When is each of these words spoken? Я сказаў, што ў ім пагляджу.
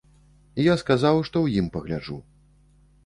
Я 0.71 0.77
сказаў, 0.83 1.21
што 1.27 1.33
ў 1.41 1.47
ім 1.65 1.71
пагляджу. 1.77 2.17